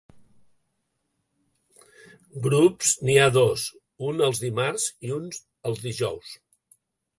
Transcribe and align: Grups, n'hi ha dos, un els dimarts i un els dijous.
Grups, 2.47 2.55
n'hi 3.07 3.19
ha 3.25 3.29
dos, 3.37 3.67
un 4.09 4.25
els 4.31 4.43
dimarts 4.47 4.89
i 5.11 5.15
un 5.21 5.31
els 5.73 5.87
dijous. 5.87 6.37